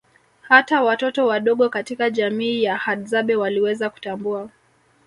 Hata 0.41 0.81
watoto 0.83 1.25
wadogo 1.27 1.69
katika 1.69 2.09
jamii 2.09 2.63
ya 2.63 2.77
hadzabe 2.77 3.35
waliweza 3.35 3.89
kutambua 3.89 4.49